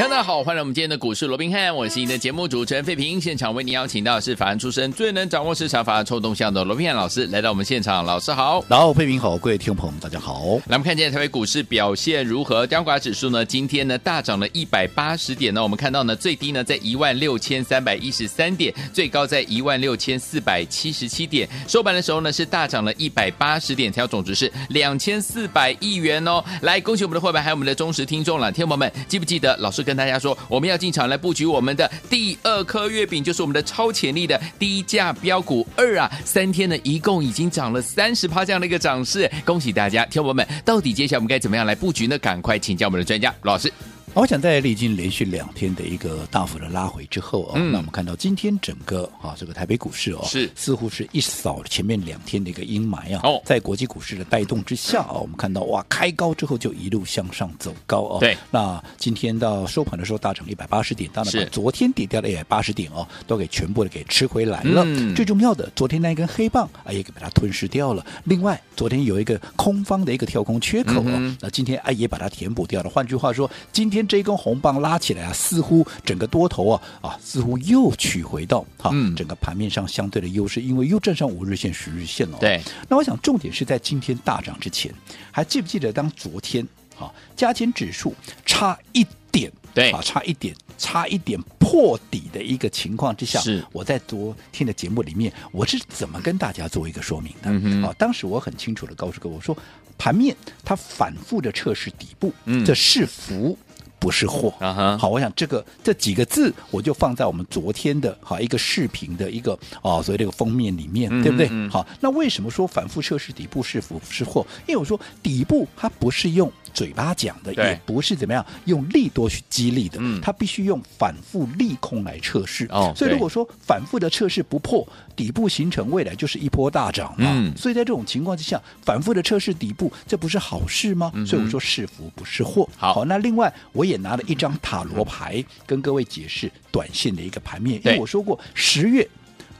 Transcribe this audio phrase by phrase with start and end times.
[0.00, 3.20] 大家好，欢迎来我们今天的股市罗宾汉，我是你的节目主持人费平。
[3.20, 10.56] 现场为您邀请到的是法案出身、最能掌握市场法案臭动向的罗宾汉老师来到我们现场，老师好，然后费平好，各位听众朋友们大家好。
[10.68, 12.66] 来，我们看今天台北股市表现如何？
[12.66, 26.42] 加权指数呢，今天呢大涨了一百八十点呢，我们看到呢最低呢在一万六千三百一十三点，最高在一万六千四百七十七点，收盘的时候呢是大涨了一百八十点，成交总值是两千四百亿元哦。
[26.62, 36.08] 来，恭喜我们的会员还有我们的忠实听众了，听众朋友们记不记得老师跟大家说我们要进场来布局我们的第二颗月饼，就是我们的超潜力的低价标股二啊！
[36.24, 40.06] 三天呢，一共已经涨了三十趴这样的一个涨势，恭喜大家！
[40.06, 42.16] 听友们，到底接下来我们该怎么样来布局呢？
[42.18, 43.72] 赶快请教我们的专家罗老师。
[44.12, 53.20] 我想在历经连续两天的一个大幅的拉回之后啊、哦，嗯、那我们看到今天整个啊这个台北股市哦，是似乎是一扫前面两天的一个阴霾啊。
[53.22, 58.16] 哦，在国际股市的带动之下啊，我们看到哇，开高之后就一路向上走高哦。
[58.20, 64.82] 对，那今天到收盘的时候大涨一百八十点，当然把昨天跌掉的一百八十点哦，都给全部的给吃回来了。
[64.86, 68.04] 嗯、最重要的，昨天那一根黑棒啊，也给把它吞噬掉了。
[68.24, 72.90] 另外，昨天有一个空方的一个跳空缺口啊，嗯、那今天啊也把它填补掉了。
[72.90, 74.80] 换句话说，今天这一根红棒。
[74.80, 82.38] 拉起来啊，似乎整个多头啊啊，似乎又取回到哈、嗯、整个盘面上相对的优势，因为又站上五日线、十日线了。
[82.38, 84.90] 对，那我想重点是在今天大涨之前，
[85.30, 86.66] 还记不记得当昨天
[86.98, 88.14] 啊加权指数
[88.46, 97.50] 差一点，对啊差一点，差一点破底的一个情况之下，是我在昨天的节目里面我是怎么跟大家做一个说明的？
[97.50, 99.54] 嗯啊，当时我很清楚的告诉各位，我说
[99.98, 103.58] 盘面它反复的测试底部，嗯，这是福。
[104.00, 104.96] 不是祸，uh huh.
[104.96, 109.52] 好，我想这个这几个字我就放在我们昨天的哈一个视频的一个
[109.82, 111.48] 哦，所谓这个封面里面，对不对？
[111.68, 114.44] 好，那为什么说反复测试底部是福是祸？
[114.66, 122.66] 因为我说底部它不是用嘴巴讲的，也不是怎么样用利多去激励的，嗯，它必须用反复利空来测试。
[122.70, 127.30] 哦，所以如果说反复的测试不破底部形成，未来就是一波大涨嘛。
[127.34, 131.12] 嗯，所以在这种情况之下，反复的测试底部，这不是好事吗？
[131.14, 132.66] 嗯、所以我说是福不是祸。
[132.78, 133.89] 好，好，那另外我也。
[133.90, 139.06] 也拿了一张塔罗牌跟各位解释短线的一个盘面，因为我说过十月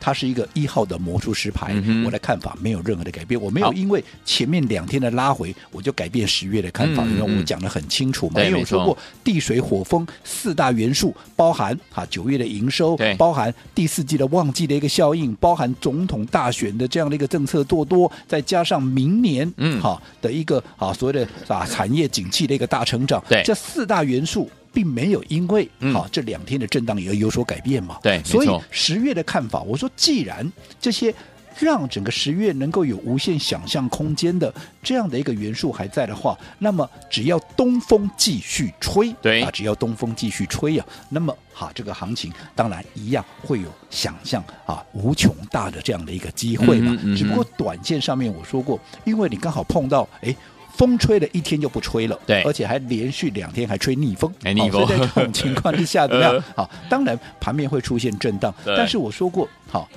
[0.00, 1.75] 它是一个一号的魔术师牌，
[2.05, 19.81] 我的看法没有任何的改变，我没有因为前面两天的拉回我就改变十月的看法，因为我讲得很清楚嘛，因为我说过地水火风四大元素包含哈九月的营收，包含第四季的旺季的一个效应，包含总统大选的这样的一个政策做多，再加上明年嗯。
[19.81, 24.50] 哈的一个啊所谓的啊产业景气的一个大成长，这四大元素。
[24.72, 27.98] 并没有因为好、嗯、这两天的震荡而有所改变嘛？
[28.03, 30.50] 对，所以十月的看法，我说既然
[30.81, 31.14] 这些
[31.58, 46.92] 让整个十月能够有无限想象空间的这样的一个元素还在的话，那么只要东风继续吹，对啊，只要东风继续吹呀、啊，那么哈这个行情当然一样会有想象啊无穷大的这样的一个机会嘛。
[46.92, 50.34] 嗯嗯嗯、只不过短线上面我说过，因为你刚好碰到哎。
[50.72, 54.70] 风吹了一天就不吹了，对，而且还连续两天还吹逆风，逆风。
[54.70, 56.42] 所以在这种情况之下，怎么样？
[56.56, 59.88] 好，当然盘面会出现震荡，但是我说过，好。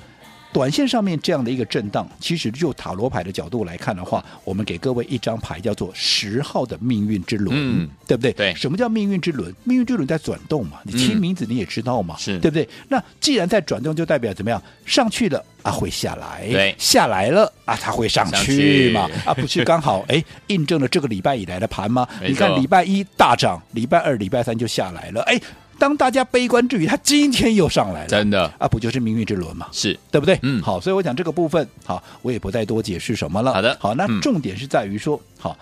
[0.54, 8.32] 短线上面这样的一个震荡，其实就塔罗牌的角度来看的话，我们给各位一张牌叫做十号的命运之轮，嗯、对不对？
[8.32, 8.54] 对。
[8.54, 9.52] 什么叫命运之轮？
[9.64, 12.68] 命运之轮在转动嘛，你听名字你也知道嘛，对不对？
[12.88, 14.62] 那既然在转动，就代表怎么样？
[14.86, 19.08] 上去了啊，会下来；下来了啊，它会上去嘛？
[19.08, 22.06] 去啊，不是刚好 哎，印证了这个礼拜以来的盘吗？
[22.24, 25.40] 你看礼拜一大涨，礼拜二、礼拜三就下来了，哎。
[25.78, 29.66] 当大家悲观之余，它今天又上来了，真的啊，不就是命运之轮吗？
[29.72, 30.38] 是对不对？
[30.42, 33.52] 嗯，好，所以我讲这个部分，好，我也不再多解释什么了。
[33.52, 35.58] 好的，好，那重点是在于说，嗯、好，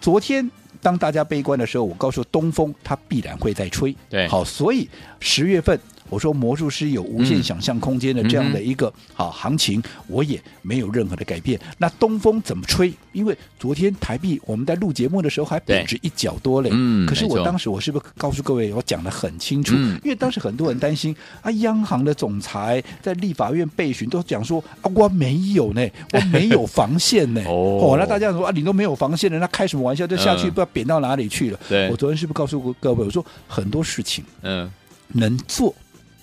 [0.00, 0.50] 昨天
[0.80, 3.94] 当大家悲观的时候，我告诉东风，它必然会在吹。
[4.08, 4.88] 对，好，所以
[5.20, 5.78] 十月份。
[6.12, 11.58] 我说魔术师有无限想象空间的这样的一个好行情，我也没有任何的改变。
[11.78, 12.92] 那东风怎么吹？
[13.12, 16.68] 因为昨天台币我们在录节目的时候还贬值一角多嘞。
[16.70, 19.74] 嗯，可是我当时我是不是告诉各位，我讲的很清楚？
[20.04, 27.42] 因为当时很多人担心啊，央行的总裁在立法院被询都讲说啊，我没有呢，我没有防线呢。
[27.48, 30.06] 哦，那大家说啊，你都没有防线了，那开什么玩笑？
[30.06, 31.58] 这下去不知道贬到哪里去了。
[31.70, 34.70] 对，我昨天是不是告诉过各位，我说很多事情嗯
[35.08, 35.74] 能做。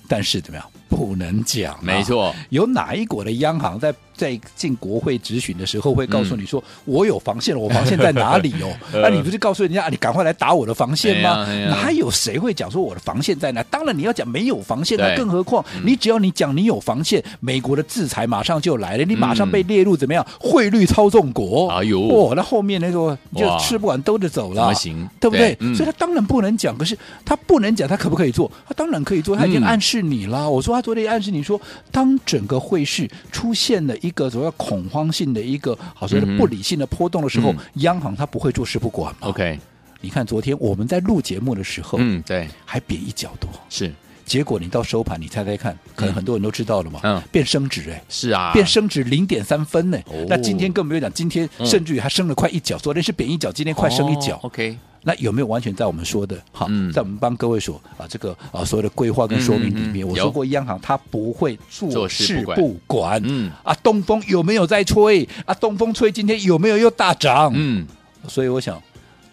[0.10, 0.70] 但是怎么样？
[0.90, 1.80] 不能讲、啊。
[1.82, 8.70] 没错，有哪一国的央行在在进国会质询的时候会告诉你说、嗯、我有防线了，我防线在哪里哦？
[8.92, 11.46] 那、 你不是告诉人家啊，你赶快来打我的防线吗？
[11.48, 13.64] 哎哎、哪有谁会讲说我的防线在哪？
[13.64, 21.70] 当然你要讲没有防线，那更何况、嗯、你只要你讲你有防线，美国的制裁马上就来了，你马上被列入怎么样汇率操纵国？
[21.70, 25.08] 哎呦，哇，那后面那个就吃不完兜着走了，行？
[25.22, 25.58] 对不对？
[25.74, 28.52] 所以他当然不能讲，可是他不能讲，他可不可以做？
[28.68, 30.40] 他当然可以做，他已经暗示你了。
[30.40, 31.60] 嗯、我说他昨天暗示你说，
[31.92, 39.28] 当整个会市出现了一个主要恐慌性的一个好像是不理性的波动的时候，嗯、央行它不会坐视不管嘛。
[39.28, 39.60] OK，
[40.02, 43.50] 你看昨天我们在录节目的时候，嗯，对，还贬一角多。
[43.70, 43.94] 是。
[44.30, 47.00] 结果你到收盘，你猜猜看，可能很多人都知道了嘛。
[47.02, 49.98] 嗯，变升值哎，是啊，变升值零点三分呢。
[50.06, 54.40] 哦，那今天更不用讲，今天甚至于还升了快一角，昨天是贬一角，今天快升一角。
[54.44, 56.38] OK，那有没有完全在我们说的？
[56.52, 63.20] 好，在我们帮各位所啊，这个啊所有的规划跟说明里面，我说过央行它不会坐视不管。
[63.26, 65.28] 嗯，啊，东风有没有在吹？
[65.48, 67.52] 啊，东风吹今天有没有又大涨？
[67.56, 67.88] 嗯，
[68.28, 68.80] 所以我想。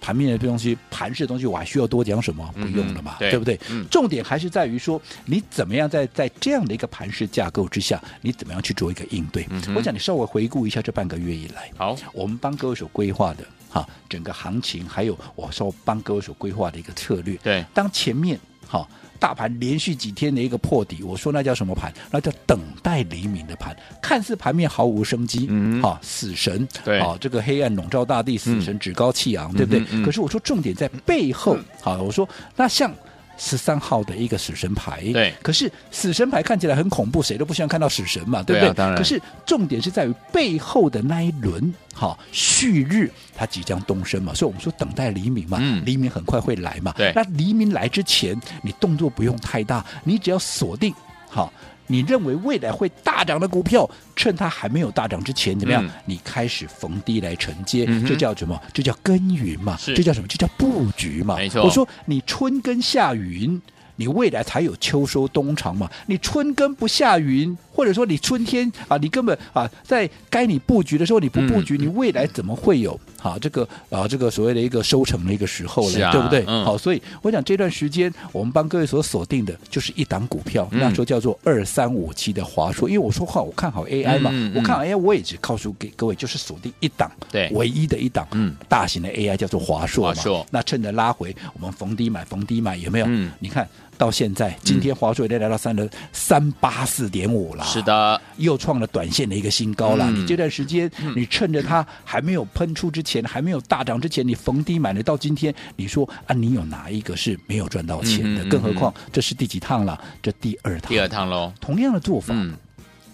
[0.06, 2.49] 盘面的东西，盘式的东西，我还需要多讲什么？
[2.55, 3.58] 不用了嘛，嗯、对，对不对？
[3.69, 9.44] 嗯、重点还是在于说，你怎么样在在这样的一个盘式架构之下，你怎么样去做一个应对？
[9.50, 18.38] 嗯、我想你稍微回顾一下这半个月以来，好，我们帮各位所规划的哈，整个行情，还有我说帮各位所规划的一个策略，对，当前面
[18.69, 18.88] 哈。
[19.16, 21.92] 大盘连续几天的一个破底，我说那叫什么盘？
[22.10, 23.76] 那叫等待黎明的盘。
[24.00, 30.04] 看似盘面毫无生机，嗯，啊，死神，对，好，这个黑暗笼罩大地，死神趾高气昂，对不对？
[30.04, 32.92] 可是我说重点在背后，好，我说那像。
[33.36, 38.68] 十三号的一个死神牌，对，可是死神牌看起来很恐怖，谁都不希望看到死神嘛，对不对？
[38.68, 38.96] 对啊，当然。
[38.96, 46.92] 可是重点是在于背后的那一轮，好，旭日它即将东升嘛，所以我们说等待黎明嘛，嗯，黎明很快会来嘛。
[46.96, 50.94] 对，那黎明来之前，你动作不用太大，你只要锁定
[51.28, 51.52] 好。
[51.86, 55.84] 你认为未来会大涨的股票，趁它还没有大涨之前，怎么样？
[55.84, 58.60] 嗯、你开始逢低来承接，嗯、这叫什么？
[58.72, 59.78] 这叫耕耘嘛？
[59.84, 60.26] 这叫什么？
[60.28, 61.36] 这叫布局嘛？
[61.36, 61.62] 没错。
[61.62, 63.60] 我说你春耕夏耘，
[63.96, 65.90] 你未来才有秋收冬藏嘛？
[66.06, 67.56] 你春耕不夏耘。
[67.76, 76.06] 或者说你春天啊，你根本啊，在该你布局的时候你不布局，嗯、你未来怎么会有啊这个啊这个所谓的一个收成的一个时候了？
[76.06, 76.44] 啊、对不对？
[76.46, 82.88] 嗯、好，所以我想这段时间我们帮各位所锁定的就是一档股票，嗯、那时候叫做二三五七的华硕。
[82.88, 90.14] 因为我说话我看好 AI 嘛，我看好 AI，我也只告诉给各位就是锁定一档，对，唯一的一档，嗯，大型的 AI 叫做华硕嘛。
[90.14, 93.06] 华硕，那趁着拉回，我们逢低买，逢低买，有没有？
[93.08, 97.64] 嗯，你看到现在，今天华硕已经来到三的三八四点五了。
[97.64, 100.04] 是的，又创了短线的一个新高了。
[100.08, 108.43] 嗯、你这段时间，你趁着它还没有喷出之前，嗯、还没有大涨之前，你逢低买的，到今天，你说啊，你有哪一个是没有赚到钱的？
[108.43, 109.98] 嗯嗯嗯、更何况这是第几趟了？
[110.22, 110.88] 这第二趟。
[110.90, 111.52] 第二趟喽。
[111.60, 112.54] 同样的做法，嗯、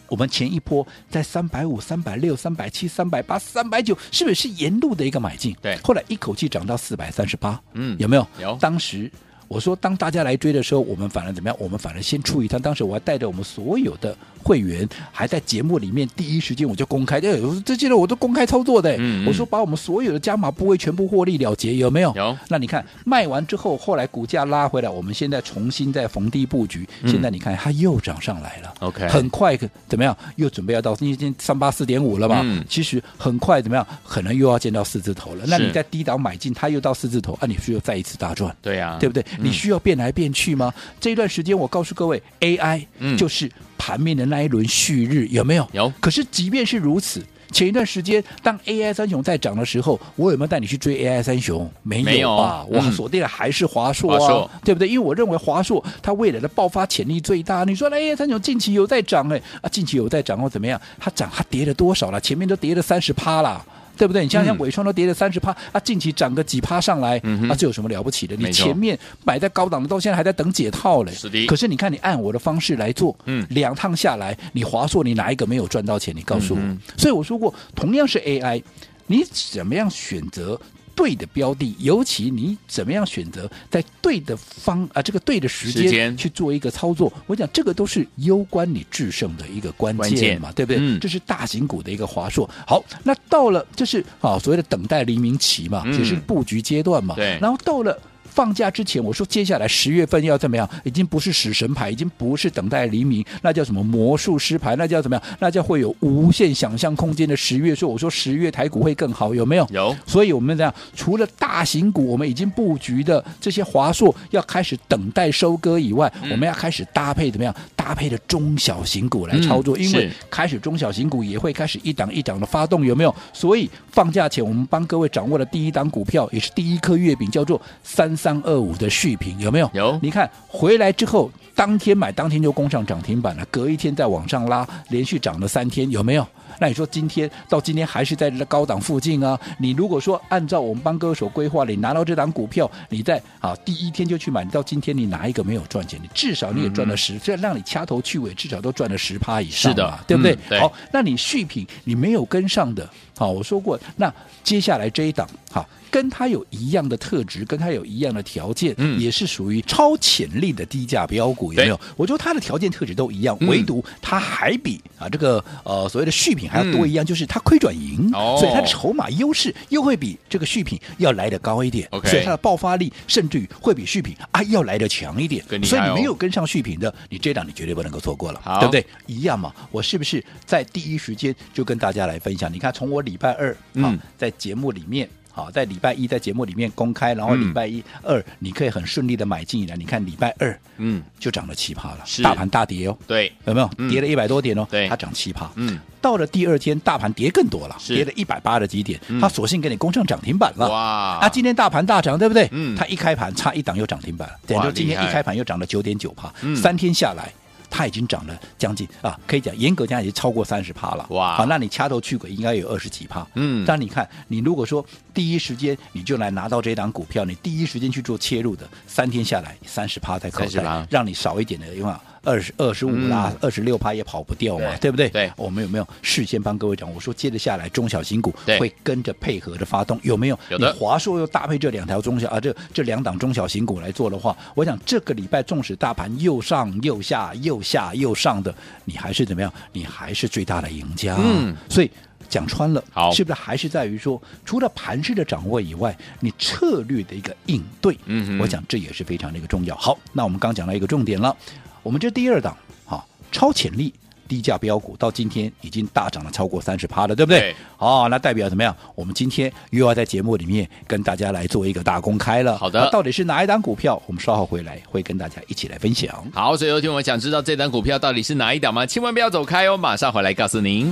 [0.08, 5.56] 我们前一波在三百五、三百六、三百七、三百八、三百九，是不是是沿路的一个买进？
[5.62, 5.78] 对。
[5.84, 8.26] 后来一口气涨到四百三十八，嗯，有没有？
[8.40, 8.58] 有。
[8.60, 9.10] 当时。
[9.52, 11.56] 我说，当大家来追的时候，我们反而怎么样？
[11.60, 12.60] 我们反而先出一趟。
[12.60, 17.18] 当时我还带着我们所有的会员，还在节目里面第一时间我就公开。
[17.18, 18.96] 哎，我说这些人我都公开操作的。
[18.96, 22.10] 嗯嗯，我说把我们所有的加码部位全部获利了结，有没有？
[22.16, 22.34] 有。
[22.48, 26.88] 那你看卖完之后，后来股价拉回来，我们现在重新再逢低布局。
[27.04, 28.72] 现在你看它又涨上来了。
[28.80, 29.54] OK，很快
[29.86, 30.16] 怎么样？
[30.36, 32.40] 又准备要到今天三八四点五了嘛？
[32.42, 32.64] 嗯。
[32.66, 33.86] 其实很快怎么样？
[34.06, 35.44] 可能又要见到四字头了。
[35.46, 38.54] 那你在低档买进，它又到四字头，啊，你是又再一次大赚。
[38.62, 39.22] 对呀，对不对？
[39.42, 40.72] 你需要变来变去吗？
[41.00, 45.68] 这一段时间，我告诉各位，AI 就是盘面的那一轮旭日，有没有？
[45.72, 45.92] 有。
[46.00, 51.70] 可是即便是如此，前一段时间当 AI 三雄在涨的时候，我有没有带你去追 AI 三雄？
[51.82, 52.64] 没有吧？
[52.68, 54.88] 我锁定的还是华硕啊，对不对？
[54.88, 57.64] 因为我认为华硕它未来的爆发潜力最大。
[57.64, 60.80] 你说那 AI 三雄近期有在涨哎，啊，近期有在涨或怎么样？
[60.98, 62.20] 它涨它跌了多少了？
[62.20, 63.64] 前面都跌了三十趴了。
[63.96, 64.22] 对不对？
[64.22, 68.34] 你想想，伟创都跌了三十趴，啊，近期涨个几趴上来，嗯、啊，这有什么了不起的？
[68.36, 71.12] 你前面买在高档的，到现在还在等解套嘞。
[71.12, 71.46] 是的。
[71.46, 76.14] 可是你看，你按我的方式来做，嗯，两趟下来，你华硕你哪一个没有赚到钱？
[76.16, 76.60] 你告诉我。
[76.60, 78.62] 嗯、所以我说过，同样是 AI，
[79.06, 80.60] 你怎么样选择？
[80.94, 90.78] 对的标的，尤其你怎么样选择在对的方啊，这个对的时间去做一个操作，我讲这个都是攸关你制胜的一个关键嘛，键对不对？
[90.80, 92.48] 嗯、这是大型股的一个华硕。
[92.66, 97.14] 好，那到了就是啊所谓的等待黎明期嘛，也、就是布局阶段嘛。
[97.40, 97.98] 然后到了。
[98.34, 100.68] 放假之前，我说接下来十月份要怎么样？
[100.84, 104.74] 已经不是死神牌，已经不是等待黎明，那叫什么魔术师牌？
[104.76, 105.22] 那叫怎么样？
[105.38, 107.74] 那叫会有无限想象空间的十月。
[107.74, 109.66] 说我说十月台股会更好，有没有？
[109.70, 109.94] 有。
[110.06, 117.54] 所以我们这样，除了大型股我们已经布局的这些华硕要开始等待收割以外，嗯、我们要开始搭配怎么样？
[117.76, 123.14] 搭配的中小型股来操作，嗯、因为开始中小型股也会开始一档一档的发动，有没有？
[123.32, 129.68] 所以放假前我们帮各位掌握了第一档股票，也是第一颗月饼，叫做三三二五的续品，有没有？
[129.74, 129.98] 有。
[130.00, 136.26] 你看回来之后，当天买，当天就攻上涨停板了，隔一天再往上拉，连续涨了三天，有没有？
[136.60, 139.38] 那你说今天到今天还是在这高档附近啊？
[139.58, 145.98] 你如果说按照我们帮歌手规划，你拿到这档股票，你在啊第一天就去买，你到今天你哪一个没有赚钱？
[146.02, 150.32] 你至少你也赚了十，这、嗯、让你掐头去尾至少都赚了十趴以上，是的，对不对？
[150.34, 154.12] 嗯、对好，那你续品你没有跟上的，好，我说过，那
[154.44, 155.66] 接下来这一档好。
[155.90, 161.80] 跟它有一样的特质，跟它有一样的条件，嗯，也是属于超潜力的低价标股，有没有？
[161.96, 175.42] 我觉得它的条件特质都一样，嗯、唯独它还比啊这个呃所谓的续品还要多一样，嗯、就是它亏转盈，哦、所以它的筹码优势又会比这个续品要来的高一点所以它的爆发力甚至于会比续品啊要来的强一点。
[175.64, 178.84] 所以你没有跟上续品的，你这档你绝对不能够错过了，对不对？
[179.06, 182.52] 一样嘛，我是不是在第一时间就跟大家来分享？
[182.52, 185.08] 你看，从我礼拜二啊在节目里面。
[185.32, 189.74] 好，在礼拜一在节目里面公开，然后礼拜一、嗯、二你可以很顺利的买进来。
[189.76, 193.70] 你看礼拜二，嗯，就涨了七趴了，是大盘大跌哦，对，有没有？
[193.78, 195.50] 嗯、跌了一百多点哦，对，它涨七趴。
[195.54, 200.68] 嗯，到了第二天，大盘跌更多了，是跌了一百八十几点，嗯、它索性给你攻上涨停板了。
[200.68, 202.46] 哇，那今天大盘大涨，对不对？
[202.52, 207.32] 嗯，它一开盘差一档又涨停板了，等于说今天一开盘又涨了九点九趴，嗯、三天下来。
[207.74, 211.06] 它已经涨了将近啊，可以讲严格讲已经超过三十趴了。
[211.08, 211.36] 哇！
[211.36, 213.26] 好，那你掐头去尾应该有二十几趴。
[213.34, 221.98] 嗯，但你看，你如果说第一时间你就来拿到这档股票，你第一时间去做切入的，三天下来三十趴在口袋，让你少一点的用啊。
[222.24, 225.08] 二十二十五啦，二十六趴也跑不掉嘛，对不对？
[225.08, 226.92] 对，我们有没有事先帮各位讲？
[226.92, 230.38] 我说接着下来中小型股会跟着配合的发动，有没有？
[230.48, 230.72] 有的。
[230.74, 239.52] 华硕又搭配这两条中小啊，这这两档中小型股来做的话，我想这个礼拜纵使大盘又上又下又下又上的，你还是怎么样？
[239.72, 241.16] 你还是最大的赢家。
[241.18, 241.90] 嗯，所以
[242.28, 247.98] 讲穿了，好，是不是还是在于说，除了盘势的掌握以外，你策略的一个应对？
[248.06, 249.74] 嗯，我想这也是非常的一个重要。
[249.76, 251.36] 好，那我们刚讲到一个重点了。
[251.82, 253.92] 我们这第二档，哈，超潜力
[254.28, 257.40] 低价标股，到今天已经大涨了超过三十趴了，对不对？
[257.40, 258.74] 对哦，那代表怎么样？
[258.94, 262.56] 我们今天又要在节目里面跟大家来做一个大公开了。
[262.56, 264.00] 好的，到底是哪一档股票？
[264.06, 266.24] 我们稍后回来会跟大家一起来分享。
[266.32, 268.86] 好，所以有听我想知道这档股票到底是哪一档吗？
[268.86, 270.88] 千万不要走开哦，马上回来告诉您。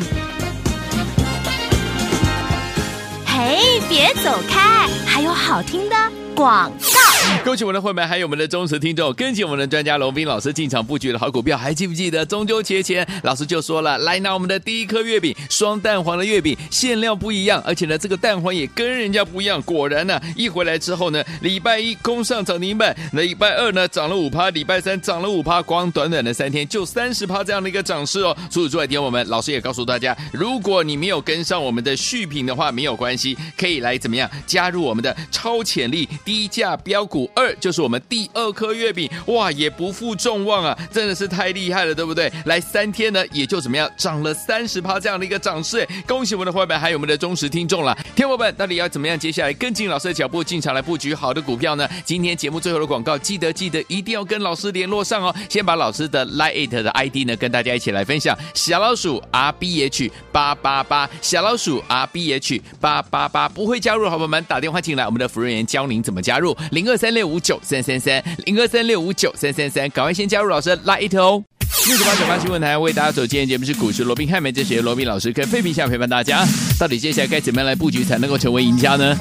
[3.25, 5.94] 嘿，别走开，还有好听的
[6.35, 7.10] 广告。
[7.44, 12.25] 恭喜我们的会员，还有我们的忠实听众，跟紧我们的专家龙斌老师进场布局的好股票，还记不记得？
[12.25, 19.60] 中秋节前，老师就说了，来拿我们的第一颗月饼，双蛋黄的月饼，馅料不一样，而且呢，这个蛋黄也跟人家不一样。
[19.62, 28.37] 果然呢、一回来之后呢，礼拜一攻上涨停板，那礼拜二呢涨了五趴，礼拜三涨了五趴，光短短的三天就三十趴这样的一个涨势哦。
[28.50, 42.30] 除此之外，听我们老师也告诉大家，如果你没有跟上我们的续品的话，没有关系，可以来怎么样加入我们的超潜力低价标股二，就是我们第二颗月饼，哇，也不负众望啊，真的是太厉害了，对不对？
[42.44, 47.96] 来三天呢，也就怎么样，涨了三十趴这样的一个涨势，恭喜我们的伙伴，还有我们的忠实听众了。
[48.14, 49.18] 天伙伴，到底要怎么样？
[49.18, 51.88] 接下来跟进老师的脚步，进场来布局好的股票呢？
[52.04, 55.34] 今天节目最后的广告，记得记得一定要跟老师联络上哦。
[55.48, 71.45] 先把老师的 Line 的 ID 呢，跟大家一起来分享，小老鼠 R B H 八八八，小老鼠 R B H 八八八，不会加入的伙伴们打电话进来，我们的服务员教您怎么加入，零二三六五九三三三零二三六五九三三三，赶快先加入老师来一头哦！
[71.88, 76.45] 六九八九八新闻台为大家走今天节目是股市罗宾汉美这些罗宾老师跟费平下陪伴大家，
[76.79, 79.17] 到底接下来该怎么样来布局才能够成为赢家呢？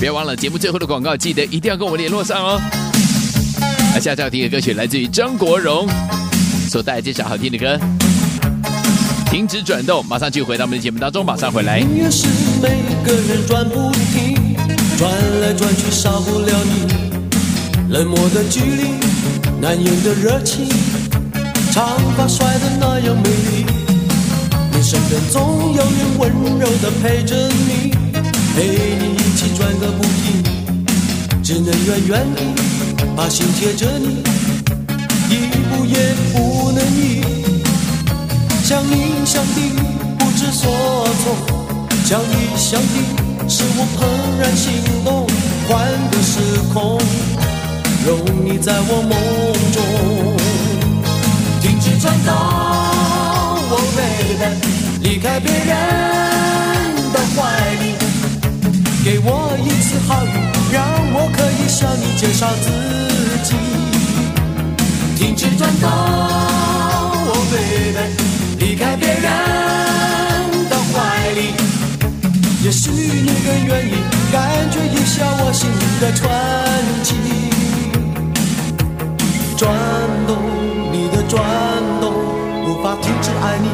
[0.00, 2.60] 别忘了节目最后的广告，记得一定要跟我们联络上哦！
[3.92, 5.88] 那下次要听的歌曲来自于张国荣
[6.68, 7.78] 所带来这首好听的歌，
[9.30, 11.80] 停止转动，马上就回到我们的节目当中，马上回来。
[13.46, 13.68] 转
[15.00, 18.82] 转来转去少不了你，冷漠的距离，
[19.58, 20.68] 难言的热情，
[21.72, 23.64] 长发甩得那样美丽，
[24.70, 26.30] 你身边总有人温
[26.60, 27.94] 柔的陪着你，
[28.54, 30.44] 陪你一起转个不停，
[31.42, 32.42] 只能远远地
[33.16, 34.22] 把心贴着你，
[35.30, 37.24] 一步也不能移，
[38.62, 39.62] 想你想的
[40.18, 41.34] 不知所措，
[42.04, 43.19] 想你想的。
[43.50, 44.06] 是我怦
[44.38, 45.26] 然心动，
[45.66, 46.38] 换个时
[46.72, 47.00] 空，
[48.06, 49.12] 容你在我梦
[49.72, 49.82] 中。
[51.60, 52.32] 停止转动
[53.70, 54.54] ，Oh baby，
[55.02, 55.66] 离开别人
[57.12, 57.40] 的怀
[57.82, 57.98] 里，
[59.04, 60.32] 给我一次好运，
[60.72, 62.70] 让我可以向你介绍自
[63.42, 63.56] 己。
[65.16, 65.90] 停止转动
[67.26, 67.98] ，Oh baby，
[68.60, 69.89] 离开别人。
[72.70, 73.94] 也许你更愿意
[74.30, 75.68] 感觉一下我心
[76.00, 76.30] 的传
[77.02, 77.16] 奇，
[79.56, 79.68] 转
[80.24, 80.38] 动
[80.92, 81.42] 你的转
[82.00, 82.14] 动，
[82.64, 83.66] 无法停止爱你。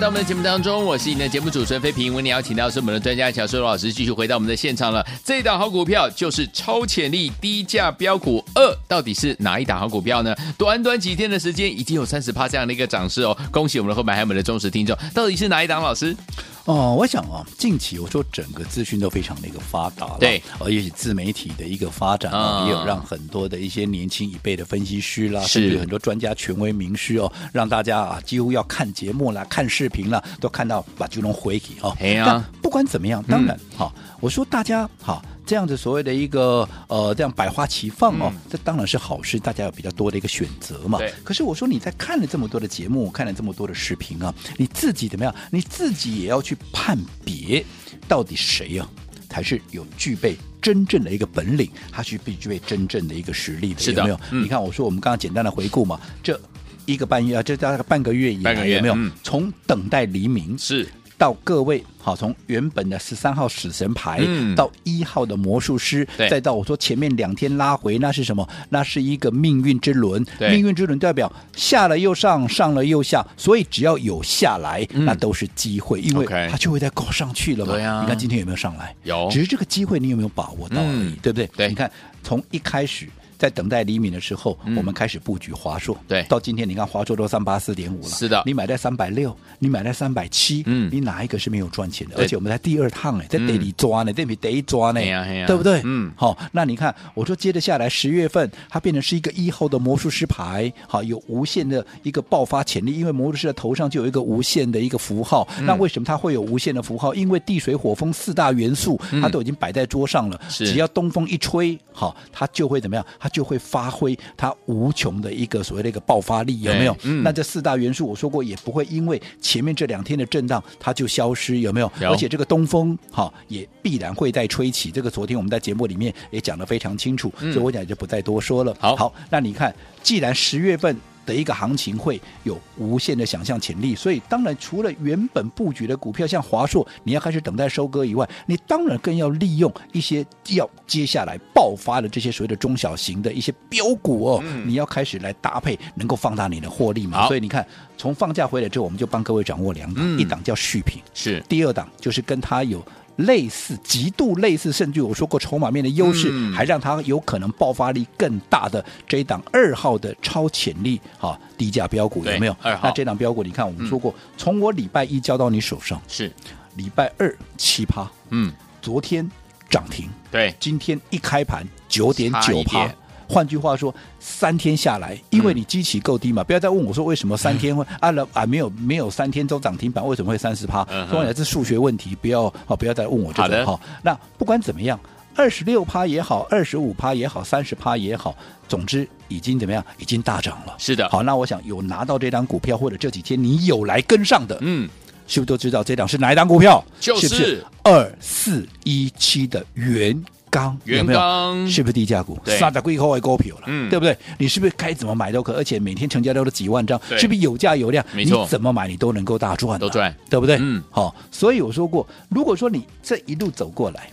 [0.00, 2.14] 在我们的节目当中，我是你的节目主持人飞平。
[2.14, 5.06] 为你邀请到是我们的专家乔硕罗老师，继续回到我们的现场了。
[5.22, 10.34] 这一档好股票就是超潜力低价标股二，到底是哪一档好股票呢？
[10.56, 13.36] 短短几天的时间，已经有三十趴这样的一个涨势哦！
[13.50, 16.16] 恭喜我们的后面还有我们的忠实听众，到底是哪一档老师？
[16.64, 31.96] 哦，我想啊，近期我说整个资讯都非常的一个发达了，对，而且自媒体的一个发展啊，嗯、也有让很多的一些年轻一辈的分析师啦，甚至很多专家、权威名师哦，让大家啊几乎要看节目啦、看视频啦，都看到把金融回给哦。
[31.98, 35.20] 哎呀，但不管怎么样，当然哈、嗯，我说大家哈。
[35.50, 40.98] 这样子所谓的一个呃，这样百花齐放哦，这当然是好事，大家有比较多的一个选择嘛。
[40.98, 41.12] 对。
[41.24, 45.34] 可是我说你在看了这么多的节目，看了这么多的视频啊，你自己怎么样？
[45.50, 47.64] 你自己也要去判别，
[48.06, 54.20] 到底谁呀、啊，才是有具备真正的一个本领，他去必具备真正的一个实力的，是的有没有？
[54.30, 56.40] 嗯、你看，我说我们刚刚简单的回顾嘛，这
[56.86, 58.94] 一个半月啊，这大概半个月以来有没有？
[58.94, 60.88] 嗯、从等待黎明是。
[61.20, 68.48] 到各位好，从原本的十三号死神牌，嗯、到一号的魔术师，再到我说前面两天拉回，那是什么？
[68.70, 70.24] 那是一个命运之轮。
[70.38, 77.76] 命运之轮代表下了又上，上了又下，所以只要有下来，嗯、那都是机会，因为它就会再搞上去了嘛。
[78.00, 78.96] 你看今天有没有上来？
[79.02, 81.46] 有，只是这个机会你有没有把握到而已，嗯、对不对？
[81.54, 81.90] 对，你看
[82.22, 83.06] 从一开始。
[83.40, 85.96] 在等待黎明的时候，嗯、我们开始布局华硕。
[86.06, 88.08] 对，到今天你看华硕都三八四点五了。
[88.08, 92.16] 是的，你买在三百六，你买在三百七，嗯，你哪一个是没有赚钱的？
[92.18, 95.00] 而且我们在第二趟哎，在底里抓呢，这比得抓呢，
[95.46, 95.80] 对不对？
[95.84, 105.48] 嗯，好，那你看，我说接着下来十月份，它变成是一个一号的魔术师牌，好，有无限的一个爆发潜力，因为魔术师的头上就有一个无限的一个符号。
[105.58, 107.14] 嗯、那为什么它会有无限的符号？
[107.14, 113.06] 因为地水火风四大元素，它都已经摆在桌上了，是只要东风一吹，好，它就会怎么样？
[113.18, 114.18] 它就会发挥。
[114.36, 116.96] 它无穷的一个所谓的一个爆发力有没有？
[117.02, 121.90] 嗯、那这四大元素我说过也不会因为前面这两天的震荡它就消失有没有？
[122.00, 124.90] 有，而且这个东风哈也必然会在吹起。
[124.90, 128.76] 这个昨天我们在节目里面也讲得非常清楚，嗯、所以我讲就不再多说了。
[128.78, 130.96] 好，好，那你看，既然十月份。
[131.30, 147.28] 的一个行情会有无限的想象潜力，所以当然除了原本布局的股票，像华硕，你要开始等待收割以外，你当然更要利用一些要接下来爆发的这些所谓的中小型的一些标股哦，嗯、你要开始来搭配，能够放大你的获利嘛。
[147.28, 147.64] 所以你看，
[147.96, 152.84] 从放假回来之后，我们就帮各位掌握两档，嗯、一档叫续品，是第二档就是跟它有。
[153.20, 162.56] 类似，极度类似，甚至我说过筹码面的优势，嗯、还让它有可能爆发力更大的这一档二号的超潜力哈低价标股有没有？
[162.62, 166.30] 那这档标股你看，我们说过，嗯、从我礼拜一交到你手上是。
[166.76, 169.28] 礼拜二七趴，嗯，昨天
[169.68, 172.88] 涨停，对，今天一开盘九点九趴。
[173.30, 180.84] 换句话说，三天下来，因为你基期够低嘛，嗯、不要再问我说为什么三天会啊了啊没有没有三天都涨停板，为什么会三十趴？
[181.10, 183.78] 当然是数学问题，不要好不要再问我这个哈。
[184.02, 184.98] 那不管怎么样，
[185.36, 188.36] 二十六趴也好，二十五趴也好，三十趴也好，
[188.68, 189.84] 总之已经怎么样？
[189.98, 190.74] 已经大涨了。
[190.76, 191.08] 是的。
[191.08, 194.88] 好，那我想有拿到这张股票，或者这几天你有来跟上的，嗯，
[195.28, 196.84] 是不是都知道这档是哪一档股票？
[196.98, 200.20] 就是二四一七的元。
[200.50, 201.68] 刚有没有？
[201.68, 202.38] 是不是低价股？
[202.44, 204.16] 三十几块的股票了，嗯，对不对？
[204.38, 205.52] 你是不是该怎么买都可？
[205.54, 208.04] 而且每天成交量都几万张，是不是有价有量？
[208.12, 210.58] 你怎么买你都能够大赚，都赚，对不对？
[210.60, 214.10] 嗯，好，所以我说过，如果说你这一路走过来，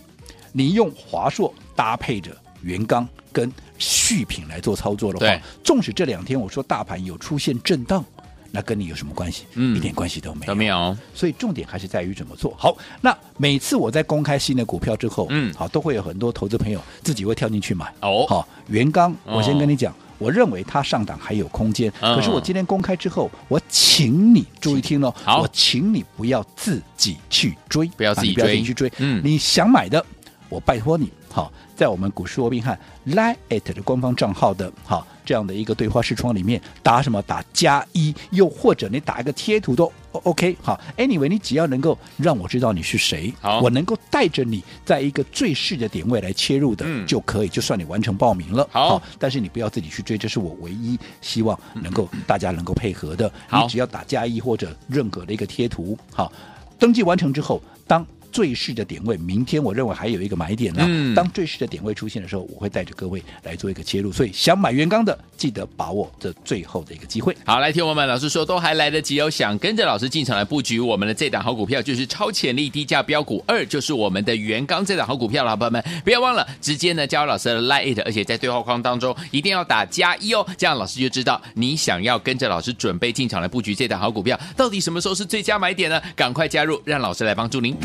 [0.52, 2.30] 你用华硕搭配着
[2.62, 8.04] 元刚跟续品来做操作的话，纵使这两天我说大盘有出现震荡。
[8.50, 9.44] 那跟你有什么关系？
[9.54, 10.46] 嗯，一点关系都没有。
[10.46, 10.96] 都没有。
[11.14, 12.76] 所以重点还是在于怎么做好。
[13.00, 17.92] 那每次我在公开新的股票之后，嗯，好，都会有很多投资朋友自己会跳进去买。
[18.00, 21.92] 哦，好，元刚，我先跟你讲，我认为它上档还有空间。
[22.00, 28.90] 可是我今天公开之后，我请你注意听哦，好，我请你不要自己去追，不要自己不要自己去追。
[28.96, 30.04] 嗯，你想买的，
[30.48, 35.06] 我拜托你，好，在我们股市罗宾汉 Line@ 的官方账号的，好。
[35.28, 37.20] 这样的一个对话视窗里面打什么？
[37.20, 40.56] 打加一，又或者你打一个贴图都 OK。
[40.62, 48.66] 好，Anyway，你只要能够让我知道你是谁，好我能够带着你在一个最适的点位来切入的，嗯、就可以，就算你完成报名了。
[48.72, 53.30] 好，好，但是你不要自己去追，这是我唯一希望能够大家能够配合的。
[53.52, 56.32] 你只要打加一或者任何的一个贴图，好，
[56.78, 58.06] 登记完成之后，当。
[58.38, 60.84] 最适的点位，明天我认为还有一个买点呢。
[60.86, 64.12] 嗯、当最适的点位出现的时候，我会带着各位来做一个切入。
[64.12, 67.36] 所以想买元刚的，记得把握这最后的一个机会。
[67.44, 69.28] 好，来听我们老师说，都还来得及哦。
[69.28, 86.00] 想跟着老师进场来布局我们的这档好股票，就是超潜力低价标股二，就是我们的元刚这档好股票了，朋友们不要忘了直接呢加入老师的 Line，而且在对话框当中一定要打加一哦，这样老师就知道你想要跟着老师准备进场来布局这档好股票，到底什么时候是最佳买点呢？
[86.14, 87.76] 赶快加入，让老师来帮助您。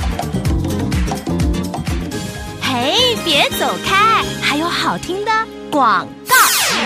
[2.74, 5.32] 嘿，别走开，还有好听的
[5.70, 6.08] 广。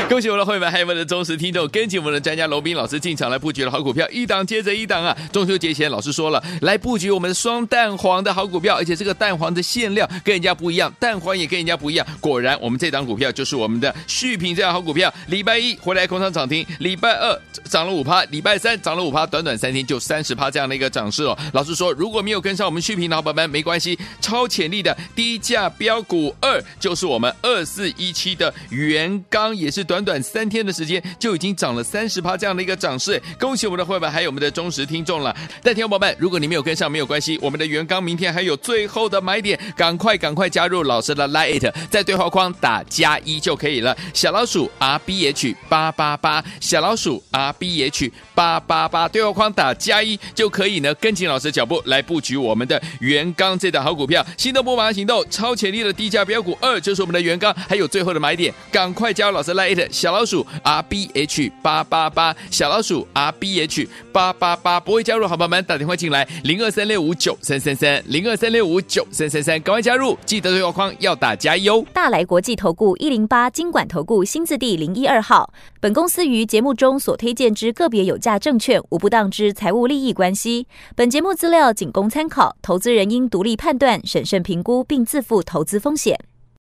[0.09, 5.15] 恭喜我们的会员，还有我们的忠实听众，跟紧我们的专家罗宾老师进场来布局的好股票，一档接着一档啊！
[5.33, 12.07] 中秋节前，老师说了，来布局我们双蛋黄的好股票，而且这个蛋黄的馅料跟人家不一样，蛋黄也跟人家不一样。
[12.21, 15.13] 果然，我们这档股票就是我们的续品这样好股票。
[15.27, 21.37] 礼拜一回来空仓涨停，礼拜二涨了五趴，礼拜三涨了五趴，短短三天就三十趴这样的一个涨势哦。
[21.53, 29.83] 老师说，如果没有跟上我们续品的伙伴们，没关系，超潜力的低价标股二就是我们二四一七的元刚，也是。
[29.83, 35.33] 短短三天的时间就已经涨了三十趴这样的一个涨势，恭喜我们的会员还有我们的忠实听众了。
[35.63, 43.95] 但听众宝们，如果你没有跟上没有关系，我们的元刚明天还有最后的买点，赶快赶快加入老师的 Lite，在对话框打加一就可以了。
[44.13, 54.25] 小老鼠 R B H 八八八，小老鼠 R B H 八八八，对话框打加一就可以呢，跟紧老师的脚步来布局我们的元刚这档好股票。
[54.37, 59.87] 心动不马上行动，超潜力的低价标股二就是我们的元刚，还有最后的买点，赶快加入老师 Lite。
[59.91, 71.83] 小老鼠 R B H 八八八，小老鼠 R B H 八八八，不会加入好朋友们打电话进来零二三六五九三三三零二三六五九三三三，赶快加入，记得对话框要打加油。
[71.91, 86.19] 大来国际投顾一零八金管投顾新字第零一二号，本公司于节目中所推荐之个别有价证券无不当之财务利益关系，本节目资料仅供参考，投资人应独立判断、审慎评估并自负投资风险。